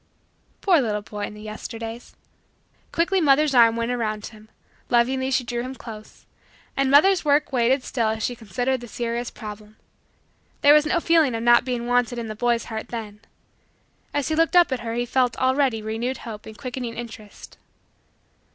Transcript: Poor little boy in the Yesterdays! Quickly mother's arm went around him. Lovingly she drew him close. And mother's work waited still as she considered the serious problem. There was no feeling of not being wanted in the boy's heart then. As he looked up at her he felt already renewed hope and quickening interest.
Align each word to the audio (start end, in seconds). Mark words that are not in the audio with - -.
Poor 0.61 0.81
little 0.81 1.03
boy 1.03 1.25
in 1.27 1.35
the 1.35 1.41
Yesterdays! 1.43 2.15
Quickly 2.91 3.21
mother's 3.21 3.53
arm 3.53 3.75
went 3.75 3.91
around 3.91 4.25
him. 4.25 4.49
Lovingly 4.89 5.29
she 5.29 5.43
drew 5.43 5.61
him 5.61 5.75
close. 5.75 6.25
And 6.75 6.89
mother's 6.89 7.23
work 7.23 7.53
waited 7.53 7.83
still 7.83 8.07
as 8.07 8.23
she 8.25 8.35
considered 8.35 8.81
the 8.81 8.87
serious 8.87 9.29
problem. 9.29 9.77
There 10.61 10.73
was 10.73 10.87
no 10.87 10.99
feeling 11.01 11.35
of 11.35 11.43
not 11.43 11.65
being 11.65 11.85
wanted 11.85 12.17
in 12.17 12.29
the 12.29 12.35
boy's 12.35 12.63
heart 12.63 12.87
then. 12.87 13.19
As 14.11 14.29
he 14.29 14.35
looked 14.35 14.55
up 14.55 14.71
at 14.71 14.79
her 14.79 14.95
he 14.95 15.05
felt 15.05 15.37
already 15.37 15.83
renewed 15.83 16.17
hope 16.25 16.47
and 16.47 16.57
quickening 16.57 16.95
interest. 16.97 17.59